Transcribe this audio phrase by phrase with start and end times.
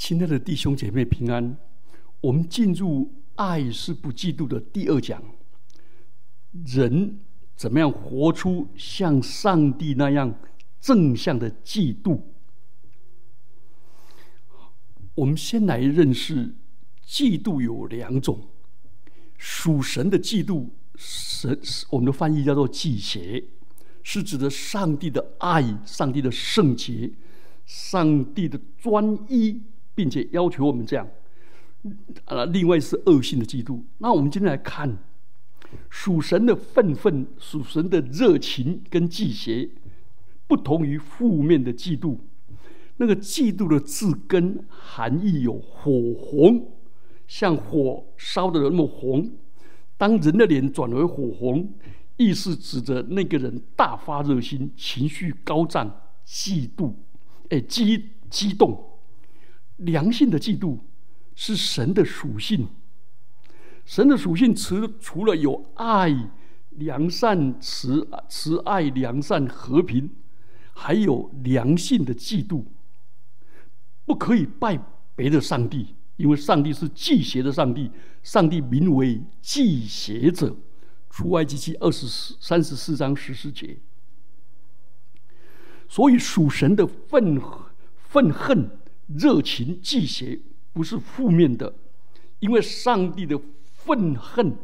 [0.00, 1.58] 亲爱的弟兄姐妹平安，
[2.22, 5.22] 我们进入“爱是不嫉妒”的第二讲。
[6.64, 7.20] 人
[7.54, 10.34] 怎么样活出像上帝那样
[10.80, 12.18] 正向的嫉妒？
[15.14, 16.54] 我们先来认识
[17.06, 18.48] 嫉妒有两种：
[19.36, 21.60] 属神的嫉妒，神
[21.90, 23.44] 我们的翻译叫做忌邪，
[24.02, 27.12] 是指的上帝的爱、上帝的圣洁、
[27.66, 29.60] 上帝的专一。
[29.94, 31.08] 并且要求我们这样，
[32.24, 33.82] 啊，另外是恶性的嫉妒。
[33.98, 34.98] 那我们今天来看
[35.88, 39.70] 属神的愤愤，属神的热情跟嫉邪，
[40.46, 42.18] 不同于负面的嫉妒。
[42.96, 46.72] 那个嫉妒的字根含义有火红，
[47.26, 49.30] 像火烧的那么红。
[49.96, 51.72] 当人的脸转为火红，
[52.16, 56.92] 意思指着那个人大发热心，情绪高涨，嫉妒，
[57.48, 58.89] 哎，激激动。
[59.80, 60.78] 良性的嫉妒
[61.34, 62.68] 是神的属性。
[63.84, 66.30] 神的属性除除了有爱、
[66.70, 70.08] 良善、慈慈爱、良善、和平，
[70.72, 72.64] 还有良性的嫉妒。
[74.04, 74.78] 不可以拜
[75.16, 77.90] 别的上帝，因为上帝是忌邪的上帝。
[78.22, 80.56] 上帝名为忌邪者。
[81.08, 83.76] 出埃及记二十四、三十四章十四节。
[85.88, 87.40] 所以属神的愤
[88.08, 88.70] 愤恨。
[89.18, 90.40] 热情、忌邪
[90.72, 91.74] 不是负面的，
[92.38, 94.56] 因为上帝的愤恨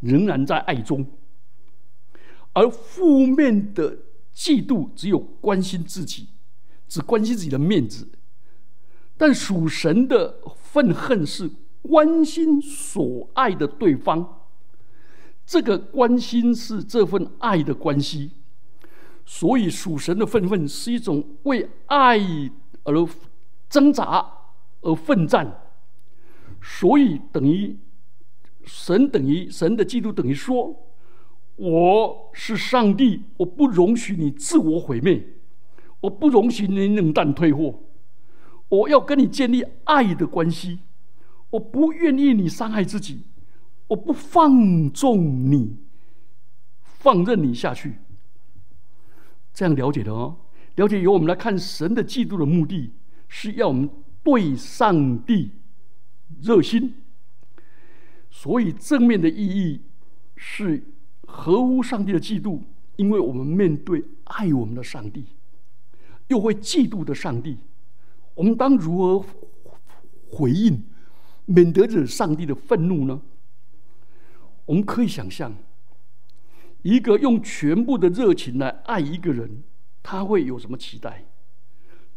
[0.00, 1.04] 仍然在爱中；
[2.52, 3.98] 而负面的
[4.34, 6.28] 嫉妒只有关心自己，
[6.88, 8.08] 只关心自己的面子。
[9.16, 11.48] 但属神的愤恨是
[11.80, 14.48] 关心所爱的对方，
[15.46, 18.32] 这个关心是这份爱的关系。
[19.24, 22.18] 所以属神的愤恨是一种为爱
[22.82, 23.08] 而。
[23.72, 24.22] 挣扎
[24.82, 25.50] 而奋战，
[26.60, 27.78] 所以等于
[28.64, 30.76] 神等于神的基督等于说，
[31.56, 35.26] 我是上帝，我不容许你自我毁灭，
[36.02, 37.80] 我不容许你冷淡退货，
[38.68, 40.80] 我要跟你建立爱的关系，
[41.48, 43.22] 我不愿意你伤害自己，
[43.86, 45.78] 我不放纵你，
[46.82, 47.94] 放任你下去。
[49.54, 50.36] 这样了解的哦，
[50.74, 52.92] 了解由我们来看神的嫉妒的目的。
[53.34, 53.88] 是要我们
[54.22, 55.52] 对上帝
[56.42, 56.94] 热心，
[58.30, 59.80] 所以正面的意义
[60.36, 60.84] 是
[61.26, 62.60] 合乎上帝的嫉妒，
[62.96, 65.24] 因为我们面对爱我们的上帝，
[66.28, 67.56] 又会嫉妒的上帝，
[68.34, 69.26] 我们当如何
[70.28, 70.84] 回应，
[71.46, 73.22] 免得惹上帝的愤怒呢？
[74.66, 75.56] 我们可以想象，
[76.82, 79.62] 一个用全部的热情来爱一个人，
[80.02, 81.24] 他会有什么期待？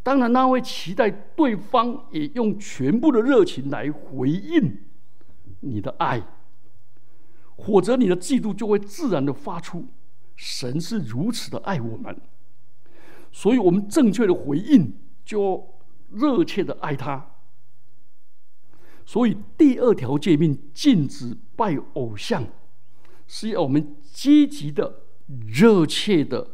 [0.06, 4.84] 当然，他会期待对方也用全部的热情来回应
[5.58, 6.22] 你的爱，
[7.56, 9.88] 或者你的嫉妒就会自然的发出。
[10.36, 12.16] 神是如此的爱我们，
[13.32, 15.74] 所以我们正确的回应就
[16.12, 17.32] 热切的爱他。
[19.04, 22.46] 所以第二条诫命禁止拜偶像，
[23.26, 25.00] 是要我们积极的、
[25.48, 26.52] 热切的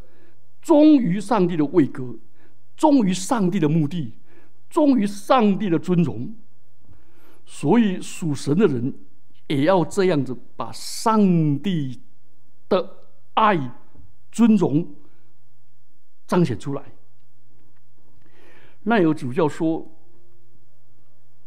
[0.63, 2.17] 忠于上帝的位格。
[2.83, 4.13] 忠于上帝的目的，
[4.69, 6.35] 忠于上帝的尊荣，
[7.47, 8.93] 所以属神的人
[9.47, 11.21] 也要这样子把上
[11.61, 12.01] 帝
[12.69, 12.97] 的
[13.35, 13.77] 爱、
[14.33, 14.97] 尊荣
[16.27, 16.83] 彰显出来。
[18.83, 19.89] 那有主教说，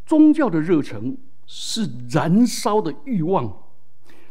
[0.05, 3.61] 宗教的热忱是燃烧的欲望，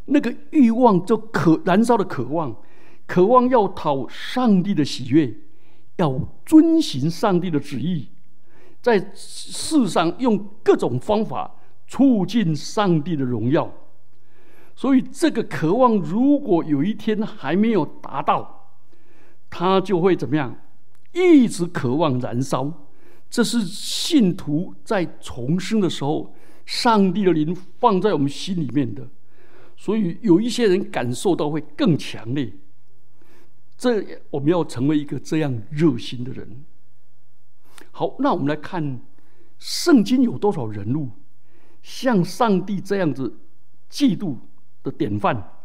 [0.07, 2.57] 那个欲望就可燃烧的渴望，
[3.07, 5.44] 渴望要讨上帝的喜悦。
[5.97, 8.09] 要遵循上帝的旨意，
[8.83, 11.55] 在世上用各种方法
[11.87, 13.73] 促进上帝的荣耀。
[14.77, 18.73] 所以，这个渴望如果有一天还没有达到，
[19.49, 20.57] 他就会怎么样？
[21.13, 22.89] 一直渴望燃烧。
[23.31, 26.35] 这是信徒在重生的时候，
[26.67, 29.09] 上帝的灵放在我们心里面的。
[29.77, 32.53] 所以，有一些人感受到会更强烈。
[33.85, 36.65] 这我们要成为一个这样热心的人。
[37.91, 38.99] 好，那我们来看
[39.59, 41.11] 圣经有多少人物
[41.83, 43.39] 像上帝这样子
[43.91, 44.39] 嫉妒
[44.83, 45.61] 的典范。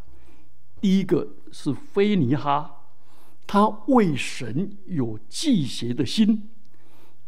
[0.81, 2.89] 第一个是菲尼哈，
[3.47, 6.49] 他为神有祭邪的心。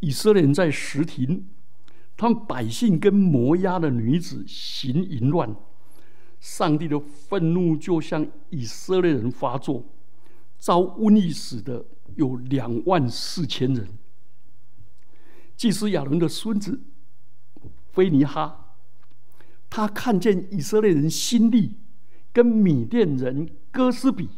[0.01, 1.47] 以色列人在石亭，
[2.17, 5.55] 他们百姓跟摩押的女子行淫乱，
[6.41, 9.85] 上帝的愤怒就向以色列人发作。
[10.61, 11.83] 遭瘟疫死的
[12.15, 13.87] 有两万四千人。
[15.57, 16.83] 祭司亚伦的孙子
[17.91, 18.75] 菲尼哈，
[19.71, 21.77] 他看见以色列人心力
[22.31, 24.29] 跟米甸人哥斯比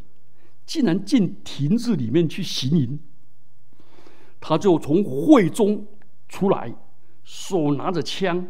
[0.64, 2.98] 竟然进亭子里面去行淫，
[4.40, 5.86] 他就从会中
[6.26, 6.74] 出来，
[7.22, 8.48] 手拿着枪，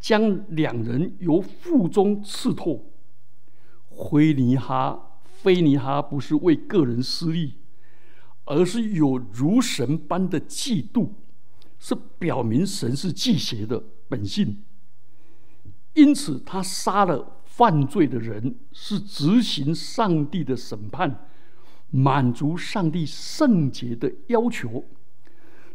[0.00, 2.90] 将两人由腹中刺透。
[3.90, 5.09] 菲尼哈，
[5.42, 7.54] 菲尼哈不是为个人私利，
[8.44, 11.08] 而是有如神般的嫉妒，
[11.78, 14.62] 是表明神是忌邪的本性。
[15.94, 21.26] 因此，他杀了犯罪的人，是执行上帝的审判，
[21.90, 24.84] 满足上帝圣洁的要求。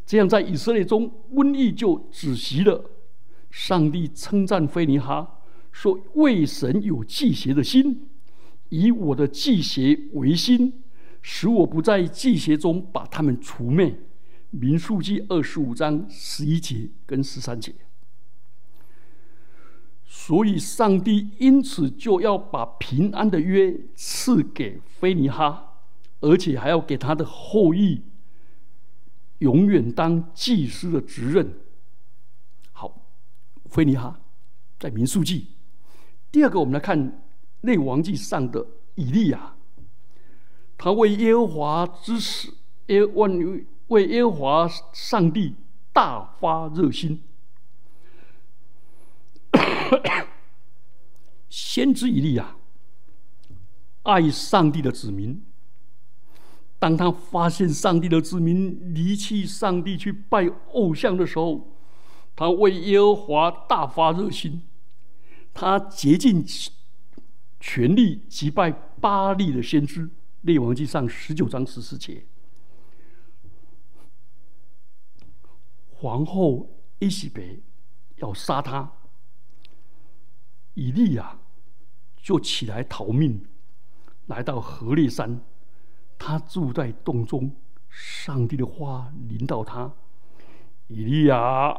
[0.06, 2.92] 这样，在以色列中，瘟疫就止息了。
[3.50, 5.40] 上帝称赞菲尼哈
[5.72, 8.08] 说：“为神有忌邪的心。”
[8.76, 10.84] 以我的祭邪为心，
[11.22, 13.98] 使我不在祭邪中把他们除灭。
[14.50, 17.74] 民数记二十五章十一节跟十三节。
[20.06, 25.80] 所以，上帝因此就要把平安的约赐给菲尼哈，
[26.20, 28.02] 而且还要给他的后裔
[29.40, 31.54] 永远当祭司的职任。
[32.74, 33.08] 好，
[33.70, 34.20] 菲尼哈
[34.78, 35.48] 在民数记。
[36.30, 37.22] 第二个，我们来看。
[37.62, 38.66] 内王记上的
[38.96, 39.56] 以利亚，
[40.78, 42.54] 他为耶和华之死，
[42.88, 43.32] 耶万
[43.88, 45.56] 为耶和华上帝
[45.92, 47.24] 大发热心。
[51.50, 52.58] 先知以利亚
[54.04, 55.44] 爱上帝的子民，
[56.78, 61.72] 当他发现上帝的子民离弃上帝去拜偶像的时候，
[62.36, 64.62] 他为耶和华大发热心，
[65.54, 66.46] 他竭尽。
[67.68, 68.72] 全力击败
[69.02, 70.08] 巴利的先知，
[70.42, 72.24] 《列王记上》十九章十四节。
[75.90, 76.70] 皇后
[77.00, 77.64] 伊西北
[78.18, 78.94] 要杀他，
[80.76, 81.40] 以利亚
[82.18, 83.44] 就起来逃命，
[84.28, 85.42] 来到河烈山。
[86.20, 87.52] 他住在洞中，
[87.90, 89.92] 上帝的话临到他
[90.88, 91.76] ：“以利亚，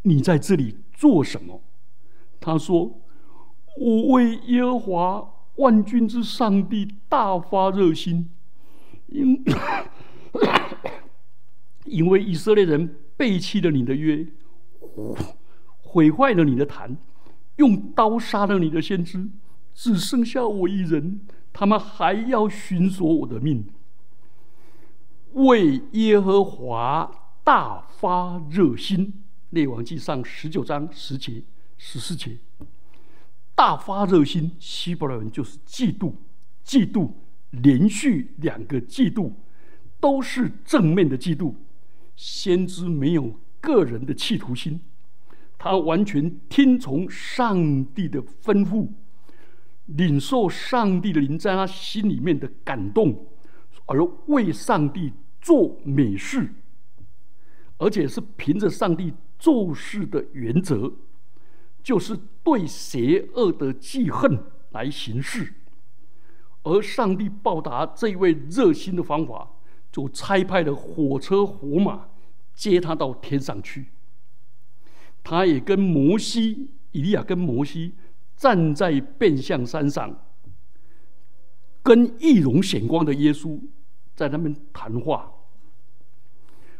[0.00, 1.62] 你在这里做什么？”
[2.40, 3.02] 他说。
[3.80, 8.28] 我为耶和华万军之上帝大发热心，
[9.06, 9.44] 因
[11.86, 14.26] 因为以色列人背弃了你的约，
[15.80, 16.96] 毁坏了你的坛，
[17.56, 19.28] 用刀杀了你的先知，
[19.74, 21.20] 只剩下我一人，
[21.52, 23.64] 他们还要寻索我的命。
[25.34, 27.10] 为耶和华
[27.44, 31.42] 大发热心，列王记上十九章十节、
[31.76, 32.38] 十四节。
[33.58, 36.12] 大发热心，希伯来人就是嫉妒，
[36.64, 37.10] 嫉妒
[37.50, 39.32] 连续两个嫉妒，
[39.98, 41.52] 都是正面的嫉妒。
[42.14, 44.80] 先知没有个人的企图心，
[45.58, 48.90] 他完全听从上帝的吩咐，
[49.86, 53.26] 领受上帝的灵在他心里面的感动，
[53.86, 56.54] 而为上帝做美事，
[57.78, 60.92] 而且是凭着上帝做事的原则。
[61.88, 62.14] 就是
[62.44, 64.38] 对邪恶的记恨
[64.72, 65.54] 来行事，
[66.62, 69.52] 而上帝报答这位热心的方法，
[69.90, 72.10] 就差派了火车火马
[72.52, 73.86] 接他到天上去。
[75.24, 77.94] 他也跟摩西、以利亚跟摩西
[78.36, 80.14] 站在变相山上，
[81.82, 83.58] 跟易容显光的耶稣
[84.14, 85.32] 在那边谈话。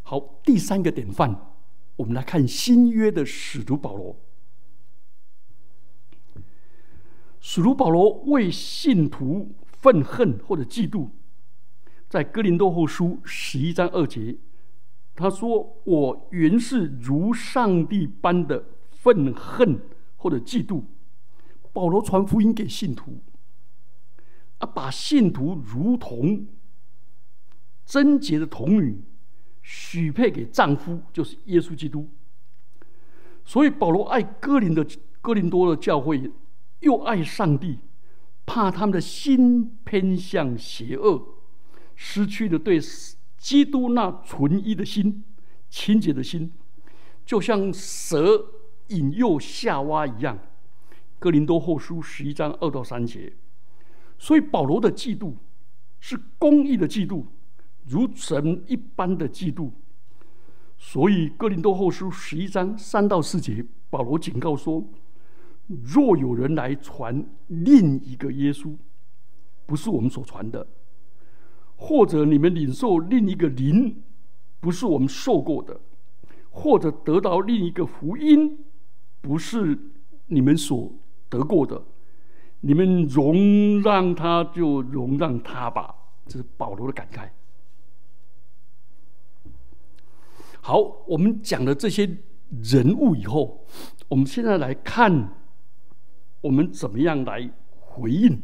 [0.02, 1.54] 好，第三个典范，
[1.96, 4.14] 我们来看新约的使徒保罗。
[7.40, 11.09] 使徒保罗为信徒愤恨或者嫉妒，
[12.09, 14.37] 在哥林多后书十一章二节，
[15.14, 19.80] 他说：“我原是如上帝般的愤恨
[20.16, 20.83] 或者嫉妒。”
[21.73, 23.21] 保罗传福音给信徒，
[24.59, 26.45] 啊，把信徒如同
[27.87, 29.00] 贞洁的童女
[29.62, 32.09] 许配给丈夫，就是耶稣基督。
[33.45, 34.85] 所以保罗爱哥林的
[35.21, 36.30] 哥林多的教会。
[36.80, 37.78] 又爱上帝，
[38.47, 41.37] 怕他们的心偏向邪恶，
[41.97, 42.80] 失去了对
[43.37, 45.25] 基督那纯一的心、
[45.68, 46.52] 清洁的心，
[47.25, 48.47] 就像蛇
[48.88, 50.38] 引诱夏娃一样。
[51.18, 53.32] 哥林多后书十一章二到三节。
[54.18, 55.35] 所以保罗的嫉妒
[56.00, 57.25] 是公义的嫉妒，
[57.87, 59.70] 如神一般的嫉妒。
[60.78, 64.88] 所以哥林多后书十一章三到四节，保罗警告说。
[65.68, 68.75] 若有人来传另一个耶稣，
[69.66, 70.66] 不是我们所传的；
[71.76, 74.02] 或者你们领受另一个灵，
[74.60, 75.78] 不是我们受过的；
[76.50, 78.64] 或者得到另一个福音，
[79.20, 79.78] 不是
[80.26, 80.90] 你们所
[81.28, 81.84] 得过的，
[82.60, 85.94] 你们容让他就容让他吧。
[86.26, 87.28] 这是保罗的感慨。
[90.60, 92.18] 好，我们讲了这些
[92.62, 93.66] 人物以后，
[94.08, 95.38] 我们现在来看，
[96.40, 98.42] 我们怎么样来回应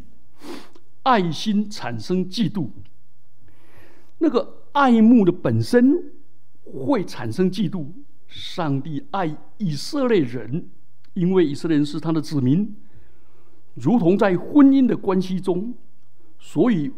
[1.03, 2.71] 爱心产生嫉妒。
[4.19, 6.13] 那个爱慕的本身
[6.65, 7.89] 会产生嫉妒。
[8.27, 10.69] 上帝爱以色列人，
[11.13, 12.75] 因为以色列人是他的子民，
[13.75, 15.73] 如同在婚姻的关系中，
[16.41, 16.91] 所以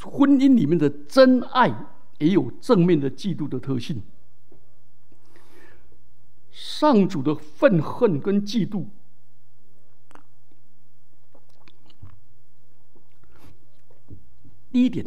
[0.00, 4.02] 婚姻里面的真爱也有正面的嫉妒的特性。
[6.52, 8.84] 上主的愤恨跟嫉妒，
[14.74, 15.06] 第一点，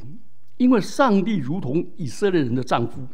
[0.55, 3.05] 因为上帝如同以色列人的丈夫，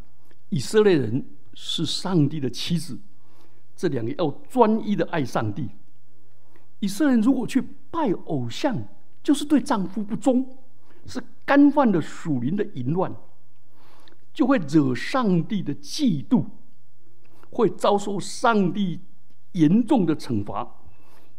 [0.50, 1.26] 以色列人。
[1.56, 3.00] 是上帝的妻子，
[3.76, 5.70] 这两个要专一的爱上帝。
[6.80, 8.76] 以色列人如果去拜偶像，
[9.22, 10.44] 就是对丈夫不忠，
[11.06, 13.16] 是干犯的属灵的淫乱，
[14.34, 16.44] 就会惹上帝的嫉妒，
[17.52, 19.00] 会遭受上帝
[19.52, 20.68] 严重的惩罚。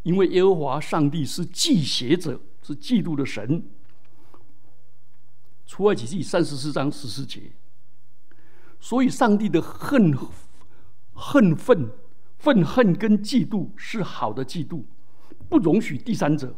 [0.04, 3.64] 因为耶和华上帝是忌邪者，是嫉妒的神。
[5.66, 7.52] 出埃及记三十四章十四节。
[8.80, 10.14] 所以，上帝的恨、
[11.14, 11.90] 恨愤、
[12.36, 14.84] 愤恨跟嫉妒是好的嫉妒，
[15.48, 16.54] 不容许第三者、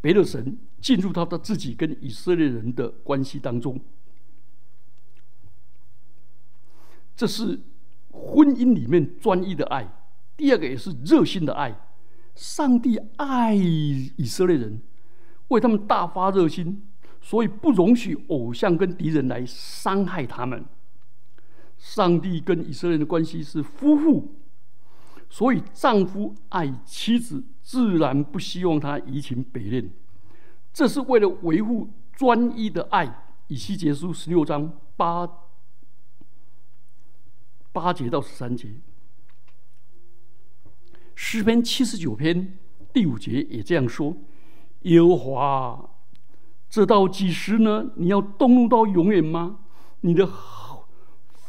[0.00, 3.80] 别的神进入到他自己跟以色列人的关系当中。
[7.14, 7.60] 这是
[8.10, 9.88] 婚姻里面专一的爱。
[10.36, 11.88] 第二个也是热心的爱。
[12.34, 14.82] 上帝爱以色列人，
[15.48, 16.88] 为他们大发热心，
[17.22, 20.62] 所以不容许偶像跟敌人来伤害他们。
[21.78, 24.34] 上帝跟以色列的关系是夫妇，
[25.30, 29.90] 所以丈夫爱妻子，自然不希望他移情别恋。
[30.72, 33.20] 这是为了维护专一的爱。
[33.48, 35.28] 以西结书十六章八
[37.70, 38.80] 八节到十三节，
[41.14, 42.56] 诗篇七十九篇
[42.94, 44.16] 第五节也这样说
[44.82, 45.90] ：“耶和华，
[46.72, 47.90] 这到几时呢？
[47.96, 49.58] 你要动怒到永远吗？
[50.00, 50.26] 你的。”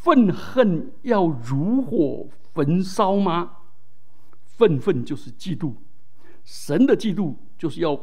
[0.03, 3.51] 愤恨要如火焚烧吗？
[4.43, 5.75] 愤愤就是嫉妒，
[6.43, 7.97] 神的嫉妒就是要，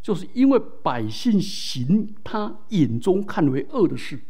[0.00, 4.22] 就是因为百姓行他眼中看为恶的事，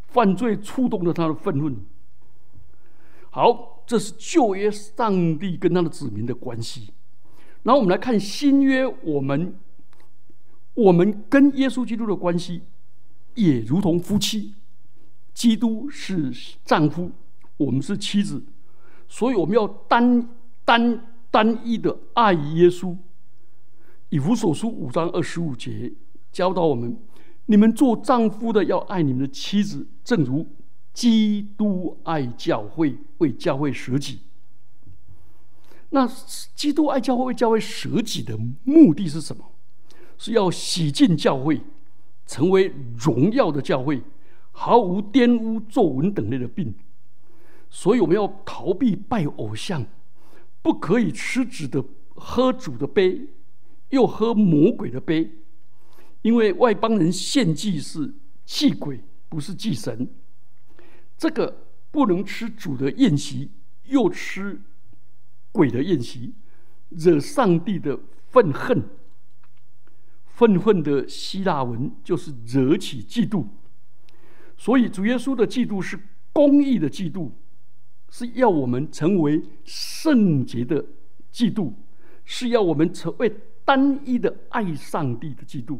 [0.00, 1.70] 犯罪触动了他的愤怒。
[3.28, 6.94] 好，这是旧约上帝跟他的子民的关系。
[7.62, 9.54] 然后我们来看新约，我们
[10.76, 12.62] 我们跟耶稣基督的关系
[13.34, 14.54] 也如同夫妻。
[15.34, 16.32] 基督是
[16.64, 17.12] 丈夫，
[17.58, 18.42] 我们是妻子，
[19.06, 20.30] 所以我们要单
[20.64, 20.98] 单
[21.30, 22.96] 单一的爱耶稣。
[24.08, 25.92] 以弗所书五章二十五节
[26.32, 26.96] 教导我们：
[27.46, 30.46] 你们做丈夫的要爱你们的妻子，正如
[30.94, 34.20] 基督爱教会，为教会舍己。
[35.90, 36.08] 那
[36.54, 39.52] 基督爱教会，为教会舍己的目的是什么？
[40.18, 41.60] 是要洗净教会，
[42.26, 44.02] 成为荣耀的教会。
[44.58, 46.74] 毫无玷污、皱纹等类的病，
[47.68, 49.84] 所以我们要逃避拜偶像，
[50.62, 53.20] 不可以吃子的喝主的杯，
[53.90, 55.30] 又喝魔鬼的杯，
[56.22, 58.14] 因为外邦人献祭是
[58.46, 60.08] 祭鬼，不是祭神。
[61.18, 63.50] 这个不能吃主的宴席，
[63.84, 64.58] 又吃
[65.52, 66.32] 鬼的宴席，
[66.88, 68.82] 惹上帝的愤恨。
[70.36, 73.46] 愤恨的希腊文就是惹起嫉妒。
[74.58, 75.98] 所以，主耶稣的嫉妒是
[76.30, 77.30] 公义的嫉妒，
[78.10, 80.84] 是要我们成为圣洁的
[81.32, 81.72] 嫉妒，
[82.26, 85.78] 是要我们成为单一的爱上帝的嫉妒。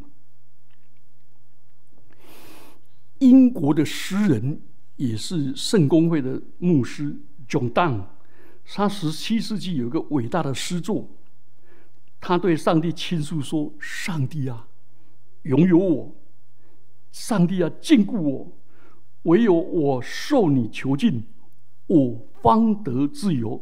[3.19, 4.63] 英国的诗人
[4.97, 7.15] 也是圣公会的牧师
[7.47, 8.05] John Donne，
[8.65, 11.11] 他十七世纪有一个伟大的诗作，
[12.29, 14.67] 他对上帝倾诉说：“上帝啊，
[15.43, 16.13] 拥有我；
[17.13, 18.53] 上帝啊，禁锢我。”
[19.31, 21.23] 唯有我受你囚禁，
[21.87, 23.61] 我方得自由；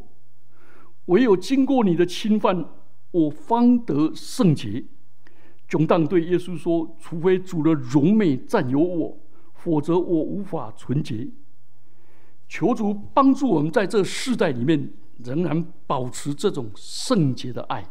[1.05, 2.67] 唯有经过你的侵犯，
[3.11, 4.83] 我方得圣洁。
[5.67, 9.15] 穷当对耶稣说：“除非主的荣美占有我，
[9.53, 11.29] 否则我无法纯洁。”
[12.49, 14.91] 求主帮助我们在这世代里面
[15.23, 17.87] 仍然保持这种圣洁的爱。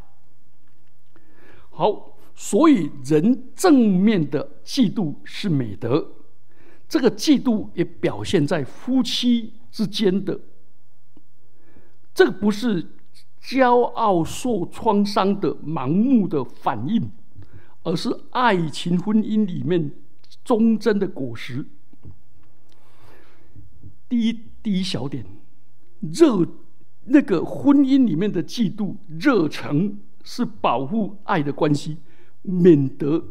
[1.74, 6.12] 好，所以人正面的嫉妒是美德。
[6.88, 10.38] 这个嫉妒也表现在夫妻之间的，
[12.14, 12.90] 这个不是
[13.42, 17.10] 骄傲受创伤的盲目的反应，
[17.82, 19.90] 而是爱情婚姻里面
[20.44, 21.66] 忠贞的果实。
[24.08, 25.26] 第一，第一小点，
[26.00, 26.46] 热
[27.06, 31.98] 那个婚姻里面的嫉妒热诚是保护爱的关系，
[32.42, 33.24] 免得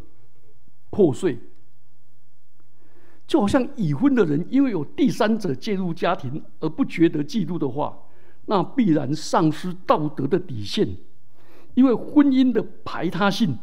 [0.90, 1.38] 破碎。
[3.26, 7.98] 就好像已婚的人，因为有第三者介入家庭而不觉得嫉妒的话，
[8.46, 10.96] 那必然丧失道德的底线。
[11.74, 13.58] 因为婚姻的排他性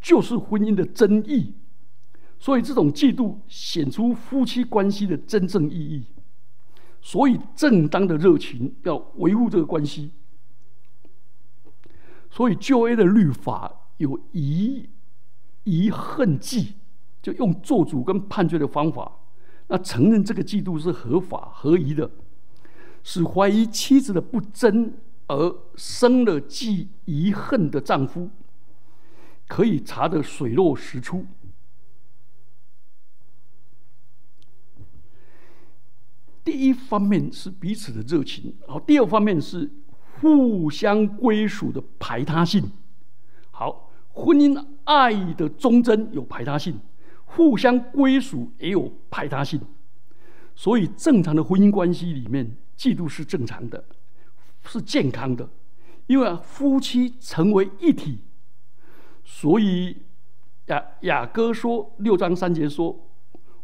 [0.00, 1.54] 就是婚姻的真意，
[2.38, 6.04] 所以这种嫉妒显出夫妻关系的真正意义。
[7.00, 10.12] 所以正当的热情要维护这个关系。
[12.38, 14.88] 所以旧约的律法有遗
[15.64, 16.76] 遗恨记。
[17.20, 19.10] 就用做主跟判决的方法，
[19.66, 22.08] 那承认这个嫉妒是合法合宜的，
[23.02, 24.94] 使怀疑妻子的不贞
[25.26, 28.30] 而生了记遗恨的丈夫，
[29.48, 31.26] 可以查得水落石出。
[36.44, 39.68] 第一方面是彼此的热情，好，第二方面是
[40.20, 42.70] 互相归属的排他性。
[43.50, 46.78] 好，婚姻爱的忠贞有排他性。
[47.30, 49.60] 互相归属也有排他性，
[50.54, 53.84] 所以正常的婚姻关系里面，嫉妒是正常的，
[54.64, 55.46] 是健康的，
[56.06, 58.20] 因为夫妻成为一体。
[59.26, 59.98] 所以
[60.68, 62.98] 雅雅歌说六章三节说：“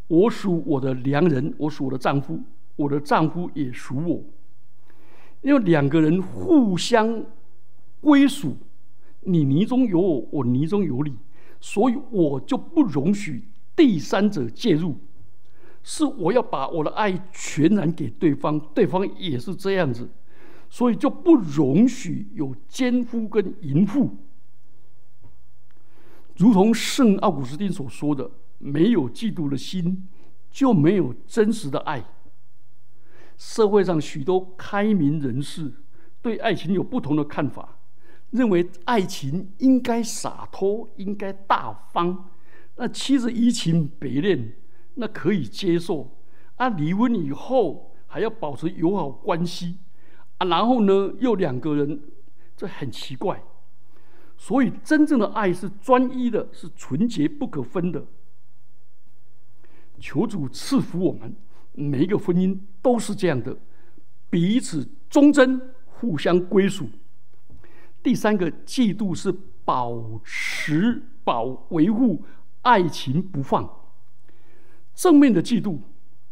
[0.09, 2.39] 我属我的良人，我属我的丈夫，
[2.77, 4.23] 我的丈夫也属我。”
[5.45, 7.23] 因为两个人互相
[8.01, 8.57] 归属，
[9.21, 11.15] 你泥中有我，我泥中有你，
[11.61, 13.45] 所以我就不容许。
[13.77, 14.97] 第三者介入，
[15.83, 20.09] 是我要把我的爱全然给对方，对方也是这样子，
[20.71, 24.17] 所以就不容许有奸夫跟淫妇。
[26.39, 30.09] 如同圣奥古斯丁所说的：“没有嫉妒的心，
[30.51, 32.03] 就没有真实的爱。”
[33.37, 35.73] 社会上许多开明人士
[36.23, 37.79] 对爱情有不同的看法，
[38.31, 42.31] 认为爱情应该洒脱，应该大方。
[42.77, 44.55] 那妻子移情别恋，
[44.95, 46.09] 那可以接受；
[46.57, 49.79] 啊，离婚以后还要保持友好关系，
[50.39, 52.01] 啊，然后呢，又两个人，
[52.57, 53.43] 这很奇怪。
[54.37, 58.05] 所以，真正的爱是专一的，是纯洁不可分的。
[60.01, 61.37] 求主赐福我们，
[61.75, 63.57] 每一个婚姻都是这样的，
[64.31, 66.89] 彼此忠贞，互相归属。
[68.03, 69.33] 第三个，嫉妒是
[69.65, 72.25] 保持、保维护。
[72.63, 73.69] 爱情不放，
[74.95, 75.81] 正面的嫉妒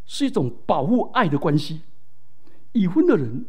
[0.06, 1.82] 是一种保护爱的关系。
[2.72, 3.44] 已婚的人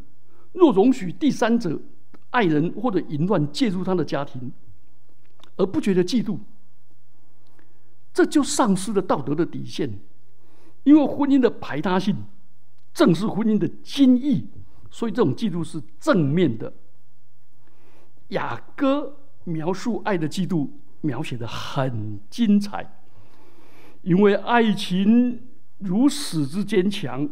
[0.52, 1.80] 若容许第三者、
[2.32, 4.52] 爱人或者淫乱介入他的家庭，
[5.56, 6.40] 而不觉得嫉妒，
[8.14, 9.98] 这就丧失了道德的底线。
[10.84, 12.16] 因为婚姻的排他性
[12.94, 14.48] 正是婚姻的精义，
[14.90, 16.74] 所以这种嫉妒是正面的。
[18.30, 20.70] 雅歌描述爱的嫉妒。
[21.06, 23.02] 描写的很精彩，
[24.04, 25.38] 因为爱情
[25.80, 27.30] 如死之坚强，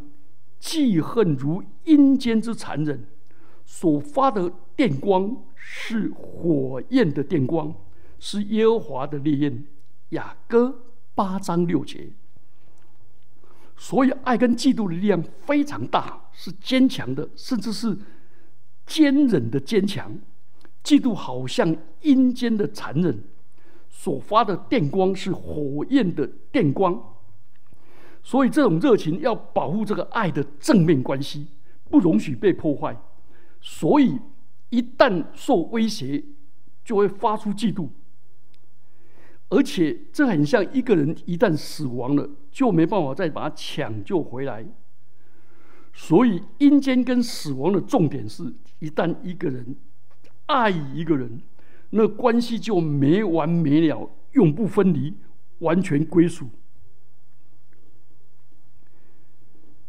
[0.59, 3.05] 记恨如阴间之残忍，
[3.63, 7.73] 所发的电光是火焰的电光，
[8.19, 9.65] 是耶和华的烈焰。
[10.09, 10.83] 雅歌
[11.15, 12.11] 八章六节，
[13.83, 17.97] 所以爱跟嫉妒的力量非常大，是坚强的，甚至是
[18.85, 20.19] 坚忍的坚强。
[20.83, 23.23] 嫉妒好像阴间的残忍。
[23.89, 27.17] 所发的电光是火焰的电光，
[28.21, 31.47] 所以这种热情要保护这个爱的正面关系，
[31.89, 32.95] 不容许被破坏。
[33.61, 34.19] 所以
[34.69, 36.23] 一旦受威胁，
[36.85, 37.89] 就会发出嫉妒。
[39.51, 44.65] 而且这很像一个人一旦死亡了，就没办法再把他抢救回来。
[45.93, 49.75] 所以阴间跟死亡的重点是，一旦一个人
[50.45, 51.41] 爱一个人。
[51.89, 55.17] 那关系就没完没了，永不分离，
[55.59, 56.49] 完全归属。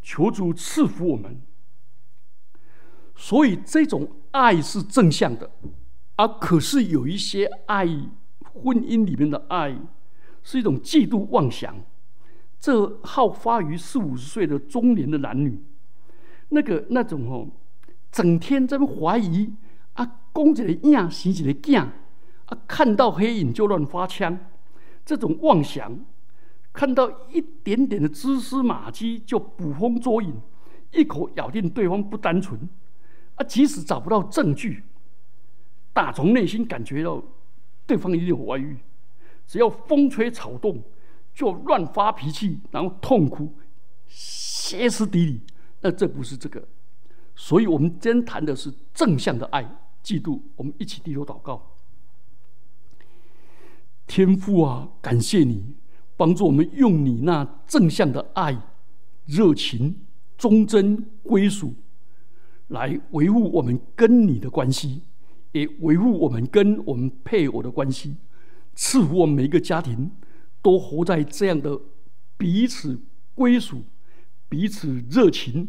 [0.02, 1.40] 求主赐福我们。
[3.14, 5.52] 所以这种爱是正向的，
[6.16, 7.86] 而可是有一些爱，
[8.54, 9.76] 婚姻里面的爱
[10.42, 11.74] 是一种嫉妒妄想。
[12.58, 15.60] 这好发于四五十岁的中年的男女，
[16.50, 17.48] 那个那种哦，
[18.10, 19.52] 整天在怀疑。
[19.94, 21.86] 啊，讲一个影，生一个囝，
[22.46, 24.38] 啊，看到黑影就乱发枪，
[25.04, 26.02] 这种妄想，
[26.72, 30.34] 看到一点点的蛛丝马迹就捕风捉影，
[30.92, 32.58] 一口咬定对方不单纯，
[33.34, 34.82] 啊，即使找不到证据，
[35.92, 37.22] 打从内心感觉到
[37.86, 38.76] 对方一定有外遇，
[39.46, 40.82] 只要风吹草动，
[41.34, 43.52] 就乱发脾气，然后痛哭、
[44.08, 45.40] 歇斯底里。
[45.80, 46.62] 那这不是这个，
[47.34, 49.64] 所以我们今天谈的是正向的爱、
[50.02, 50.40] 嫉妒。
[50.54, 51.74] 我们一起低头祷告，
[54.06, 55.74] 天父啊，感谢你
[56.16, 58.56] 帮助我们用你那正向的爱、
[59.26, 60.06] 热情、
[60.38, 61.74] 忠贞、归属，
[62.68, 65.02] 来维护我们跟你的关系，
[65.52, 68.16] 也维护我们跟我们配偶的关系，
[68.74, 70.10] 赐福我们每一个家庭
[70.60, 71.80] 都活在这样的
[72.36, 73.00] 彼此
[73.34, 73.84] 归属。
[74.48, 75.66] 彼此热情，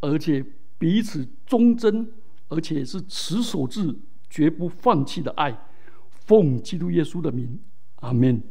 [0.00, 0.44] 而且
[0.76, 2.12] 彼此忠贞，
[2.48, 3.94] 而且是持守至
[4.28, 5.66] 绝不放弃的爱。
[6.10, 7.58] 奉基督耶稣的名，
[8.00, 8.42] 阿门。